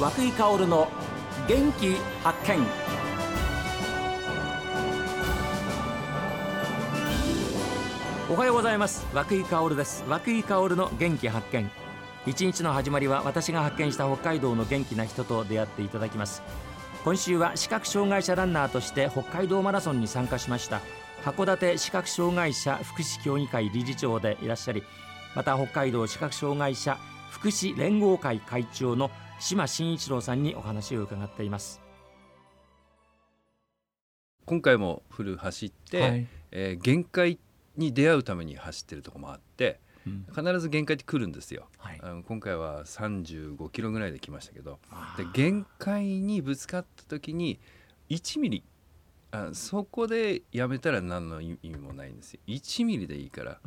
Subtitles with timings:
[0.00, 0.88] 和久井薫の
[1.46, 1.94] 元気
[2.24, 2.66] 発見。
[8.30, 9.06] おはようございます。
[9.12, 10.02] 和久井薫です。
[10.08, 11.70] 和久井薫の元気発見。
[12.26, 16.42] 一日の始まりは私が発見した北海道の元気な人と出会っていただきます。
[17.04, 20.80] 今週は視覚障害者ランナーとして北海道マラソンに参加しました。
[21.26, 24.82] 函館視覚障害者福祉協議会理事長でいらっしゃり
[25.36, 26.96] また北海道視覚障害者
[27.28, 31.80] 福祉連合会会長の島真一郎さんにお話を伺っています。
[34.44, 37.38] 今回もフル走って、はい、えー、限界
[37.76, 44.78] に出会うために走ってるとこもあって、うん、必ず限界って来るんですよ、はい、あの今回は35キロぐらいで来ましたけど
[45.16, 47.60] で限界にぶつかった時に
[48.08, 48.64] 1ミリ
[49.30, 52.40] あそこでやめたら何の意味もないんですよ。
[52.48, 53.60] 1ミリでいいから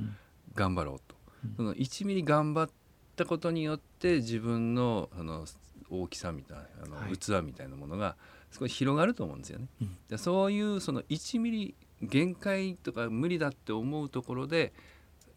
[0.54, 1.16] 頑張ろうと、
[1.46, 2.70] うん、その1ミリ頑張っ
[3.16, 5.46] たことによって自分のあの
[5.90, 8.16] 大きさみたいなあの、はい、器みたいなものが
[8.52, 9.68] 少し広がると思うんですよね。
[9.82, 14.74] うん、でそういうその1ミリ限界とか無理だって思うところで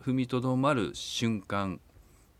[0.02, 1.80] 踏みとどまる瞬間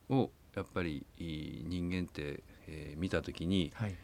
[0.09, 3.95] をやっぱり人間って、えー、見た時に、はい、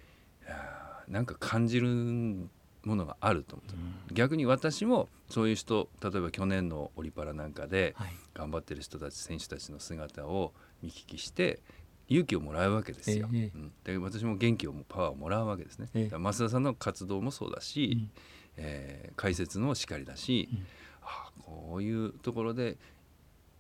[1.08, 2.48] なんか感じる
[2.84, 3.64] ものがあると思
[4.08, 7.94] うん、逆に私もそういう人例えば去年のオリパラなんかで
[8.34, 10.52] 頑張ってる人たち選手たちの姿を
[10.82, 11.60] 見聞きして
[12.08, 18.10] 勇気をもらうわけですよ、えうん、で私も元気をパワーをもらうわけですね、え増田さんの活動もそうだし、うん、
[18.56, 20.66] えー、解説のしかりだし、うん、
[21.02, 22.76] あこういうところで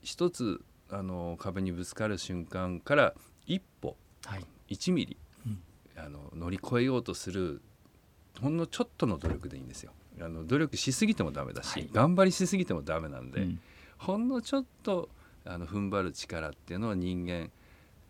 [0.02, 3.14] 一つあの壁にぶつかる瞬間から
[3.46, 5.62] 一歩、はい、1ミリ、うん、
[5.96, 7.62] あの乗り越えようとする
[8.40, 9.92] ほんのちょっとの努力でいいんですよ。
[10.20, 13.60] あの努力しすぎてもダメだし、はい、頑張りしすぎてもダメなんで、うん、
[13.98, 15.08] ほんのちょっと
[15.44, 17.50] あの踏ん張る力っていうのは人間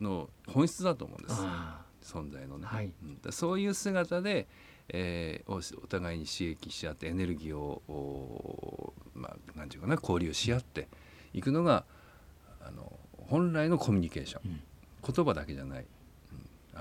[0.00, 1.41] の本質だと思うんです。
[2.03, 2.93] 存在のね、はい、
[3.25, 4.49] うん、そういう姿で、
[4.88, 10.89] えー、お互いに刺激し合ってエネルギーをまあ何て言うかな交流し合って
[11.33, 11.84] いくのが
[12.60, 12.93] あの
[13.28, 14.60] 本来のコミュニケーション、うん、
[15.15, 15.87] 言葉だけじゃない、うん、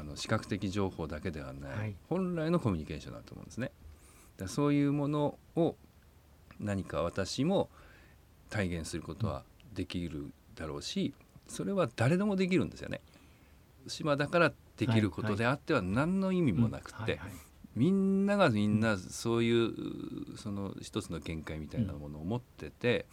[0.01, 3.71] あの視覚的情報だけではない、はい、本来のコミュニケーションだと思うんですね。
[4.37, 5.75] だそういうものを
[6.59, 7.69] 何か私も
[8.49, 11.13] 体現することはできるだろうし
[11.47, 13.01] それは誰でもできるんですよね。
[13.87, 17.19] 島だからできることであっては何の意味もなくて、
[17.75, 23.05] みんながみんなそういうその一つの限界みたいなものを持ってて、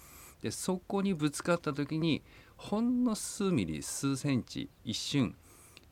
[0.42, 2.22] でそこにぶつかった時に
[2.56, 5.34] ほんの数ミリ数センチ一瞬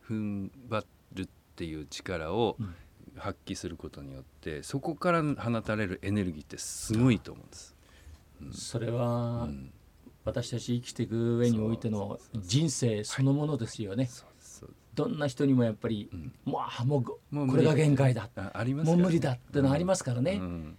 [0.08, 0.84] 踏ん張
[1.14, 2.56] るっていう力を
[3.16, 7.76] 発揮することによってそこから放たれるエネルギーってすごいと思うんです。
[8.42, 9.72] うん、それは、うん。
[10.26, 14.10] 私たち生きていく上においての人生そのものですよね。
[14.94, 18.28] どんな人にもやっぱり、うん、もうもうこれが限界だ。
[18.34, 20.78] あります、ね、もう無理だってのありますからね、うん、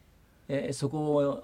[0.49, 1.43] えー、そこを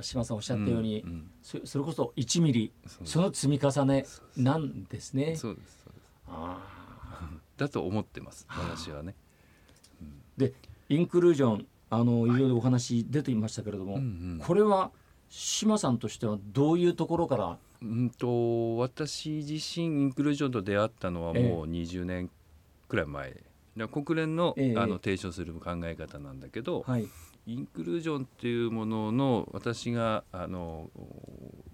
[0.00, 2.72] 島さんおっしゃったように、うんうん、そそれこそ1ミリ
[3.04, 4.04] その積み重ね
[4.36, 5.36] なんですね。
[5.36, 6.08] そうですそうです。
[6.26, 6.83] あ
[7.56, 9.14] だと思ってます私はね。
[10.36, 10.52] で
[10.88, 12.28] インクルージョンあのい。
[12.28, 14.90] ろいろお話出ていましたけれども、はいうんうん、これは
[15.28, 17.58] 島さんとしてはどういうところから？
[17.82, 22.30] うんと私自身インクルージョンと出会ったのはもう20年
[22.88, 23.36] くらい前、
[23.76, 27.08] え国連の,、あの提唱する考え方なんだけど、はい、
[27.46, 30.88] インクルージョンっていうものの私があの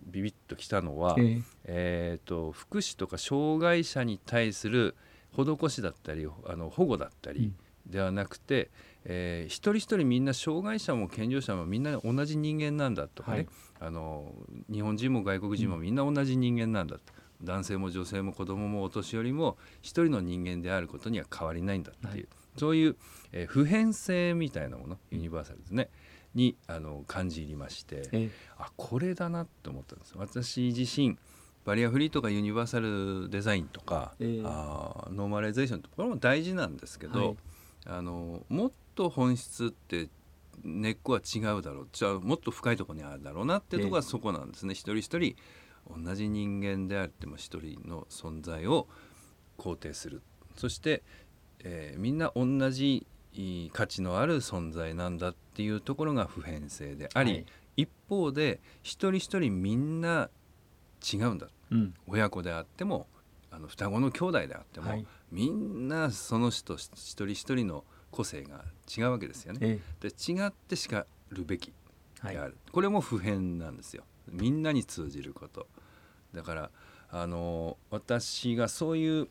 [0.07, 4.97] ビビッときたのは、えー、えーと福祉とか障害者に対する
[5.33, 7.53] 施しだったりあの保護だったり
[7.87, 8.71] ではなくて、うん
[9.05, 13.49] えー、一人一人みんな障害者も健常者もみんな同じ人間なんだとかね、はい、
[13.81, 14.35] あの
[14.71, 17.03] 日本人も外国人もみんな同じ人間なんだと、
[17.41, 22.27] うん、男性も女性も子供もお年寄りも一人の人間であることには変わりないんだっていう、はい、
[22.59, 22.97] そういう、
[23.33, 25.89] えー、普遍性みたいなものユニバーサルですね、
[26.35, 30.13] にあの感じ入りまして、えー、あこれだなって思ったんです。
[30.17, 31.17] 私自身
[31.65, 37.37] バリアフリーとかユニバーサルデザインとか、えー、あノーマライゼーションとこれも大事なんですけど、はい、
[37.87, 40.09] あのもっと本質って
[40.65, 48.87] 根っこは違うだろうじゃあもっと深いところにあるだろうなっていうところがそこなんですね、えー、一人一人同じ人間であっても一人の存在を
[49.59, 50.23] 肯定する。
[50.57, 51.03] そして、
[51.61, 53.07] えー、みんな同じ
[53.73, 57.47] 価値のある存在なんだっていうところが普遍性であり、はい、
[57.77, 60.29] 一方で一人一人みんな
[61.01, 63.07] 違うんだ、うん、親子であっても
[63.51, 68.65] あの双子の兄弟であっても、はい、みんなその人一人一人の個性が
[68.97, 69.59] 違うわけですよね。
[69.63, 71.73] ええ、で違ってしかるべきで
[72.23, 74.05] ある、はい、これも普遍なんですよ。
[74.29, 75.67] みんなに通じること。
[76.33, 76.71] だから
[77.11, 79.29] あの私がそういう、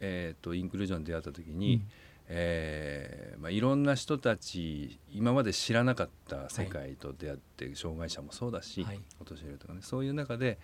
[0.00, 1.82] えーと、インクルージョンに出会った時に、うん、
[2.28, 10.58] えーまあ、いろんな人たち今まで知らなかった世界と出会って、はい、障害者もそうだし、はい、お年寄りとかねそういう中で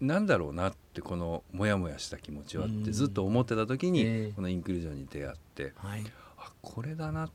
[0.00, 6.04] なんだろうなってこのモヤモヤした気持ちはってずっと思ってた時に、このインクルージョンに出会って、はい、
[6.38, 7.30] あこれだなっ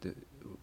[0.00, 0.14] て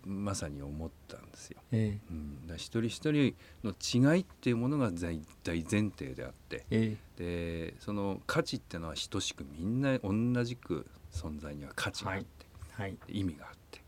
[0.06, 1.62] まさに思ったんですよ。
[1.72, 12.26] えー、うん、だ一人一人の違いっていうものが大前提であって、えー、でその価値っていうのは等しくみんな同じく存在には価値があって、
[12.74, 12.90] はい。
[12.90, 13.82] はい、意味があって。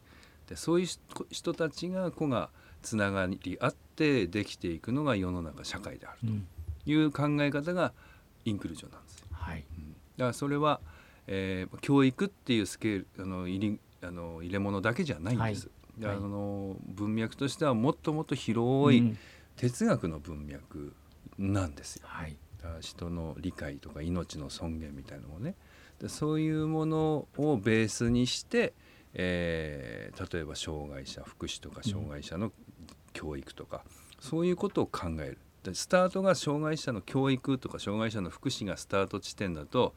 [0.48, 0.88] でそういう
[1.32, 2.50] 人たちが子が
[2.82, 6.34] つながり合ってできていくのが世の中社会であると
[6.86, 7.94] いう考え方が
[8.46, 9.28] インクルージョンなんですよ。
[9.32, 10.82] はい、うん、だからそれは、
[11.28, 15.70] えー、教育っていうスケールあの入りあの入れ物だけじゃないんです。
[16.02, 19.16] はい、あの文脈としてはもっともっと広い
[19.56, 20.94] 哲学の文脈
[21.38, 22.04] なんですよ。
[22.08, 22.38] はい、
[22.82, 25.56] 人の理解とか命の尊厳みたいなのもね。
[26.00, 28.74] でそういうものをベースにして、
[29.14, 32.52] えー、例えば障害者福祉とか障害者の
[33.14, 35.38] 教育とか、うん、そういうことを考える。
[35.38, 39.96] でスタートが障害者の教育とか障害者の福祉がスタート地点だと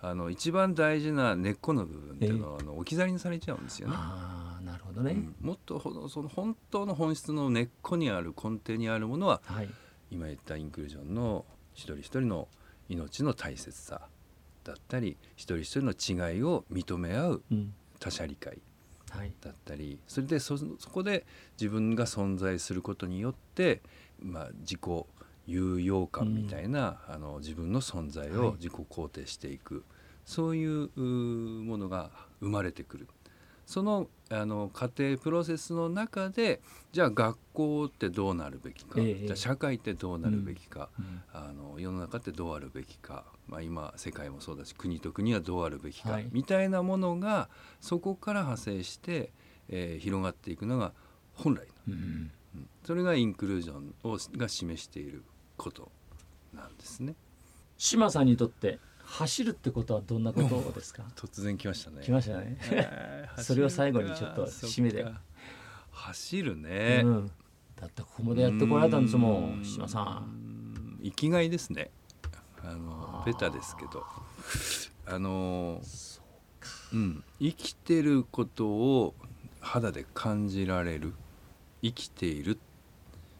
[0.00, 3.94] あの一番大事な根っこの部分っていうのは、えー、あの置き去りにされちゃうんですよね。
[3.96, 9.68] あなるほどね、うん、もっとその本当の本質の根っこにある根底にあるものは、はい、
[10.10, 11.44] 今言ったインクルージョンの
[11.74, 12.48] 一人一人の
[12.88, 14.02] 命の大切さ
[14.64, 17.42] だったり一人一人の違いを認め合う
[17.98, 18.58] 他者理解
[19.40, 20.58] だったり、はい、それでそ
[20.92, 21.26] こで
[21.60, 23.80] 自分が存在することによって、
[24.20, 24.80] まあ、自己
[25.46, 29.84] 有用感みたいな、うん、あの自分の存在を自己肯定していく、はい、
[30.24, 32.10] そういうものが
[32.40, 33.08] 生まれてくる。
[33.68, 47.50] そのあの家庭プロセスの中でじゃあ学校ってどうなるべきか、えー、じゃあ社会ってどうなるべきか、うん、あの世の中ってどうあるべきか、まあ、今世界もそうだし国と国はどうあるべきか、はい、みたいなものが
[47.82, 49.32] そこから派生して、
[49.68, 50.92] えー、広がっていくのが
[51.34, 52.30] 本来の、うん、
[52.84, 55.22] それがインクルージョンをが示している
[55.56, 55.90] こと
[56.54, 57.14] なんですね。
[57.76, 61.04] 島さんにとって走るってことはどんなことですか？
[61.16, 62.02] 突然来ましたね。
[62.02, 65.06] 来ましたね、えー、 それを最後にちょっと締めで
[65.90, 67.30] 走るね、うん、
[67.76, 70.98] だってここまでやってこられたんですもん島さん。
[71.02, 71.90] 生きがいですね。
[72.62, 74.04] あのベタですけど。
[75.06, 75.80] あの
[76.92, 77.24] うん。
[77.38, 79.14] 生きてることを
[79.60, 81.14] 肌で感じられる
[81.82, 82.58] 生きている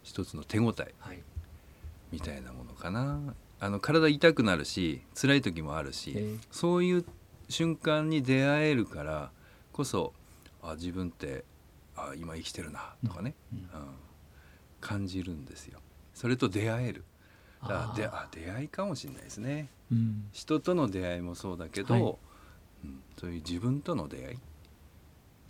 [0.02, 1.23] 一つの手応え、はい、
[2.12, 3.35] みたいなものかな。
[3.61, 7.05] あの体痛くなるし辛い時もあるし、えー、そういう
[7.49, 9.31] 瞬間に出会えるから
[9.73, 10.12] こそ
[10.62, 11.44] あ自分って
[11.96, 13.67] あ今生きてるなとかね、うん、うん、
[14.81, 15.81] 感じるんですよ。
[16.14, 17.05] それと出会える。
[17.67, 22.02] だであ出会いかもしれないですね、うん、人との出会いもそうだけど、はい、
[22.85, 24.38] うん、そういう自分との出会い。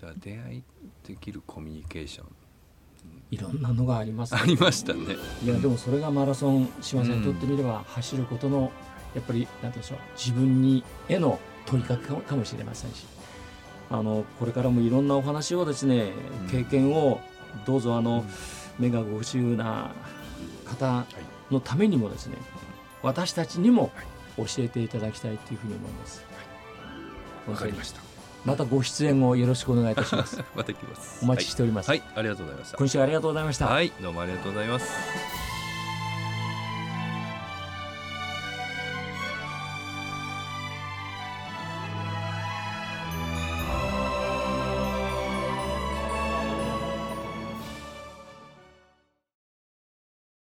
[0.00, 0.62] だ出会い
[1.06, 2.26] できるコミュニケーション
[3.30, 5.16] いろんなのがあります、ね、ありましたね。
[5.44, 8.72] いやでもそれがマラソン島さんにとってみれば、走ることの
[9.14, 13.06] やっぱり何でしょう自分にへの問いかけかもしれませんし。
[13.90, 16.12] あのこれからもいろんなお話をですね、
[16.50, 17.20] 経験を
[17.66, 18.24] どうぞあの、
[18.78, 19.92] 目がご不自由な
[20.66, 21.06] 方
[21.50, 22.36] のためにもですね、
[23.02, 23.90] 私たちにも
[24.36, 26.22] 教えていただきたいというふうに思います。
[27.48, 28.07] わ、かりました。
[28.44, 30.42] またご出演をよろしくお願いいたします。
[30.54, 31.18] また来ます。
[31.22, 31.98] お待ちしております、はい。
[31.98, 32.78] はい、ありがとうございました。
[32.78, 33.66] 今週ありがとうございました。
[33.66, 35.37] はい、どうもありがとうございます。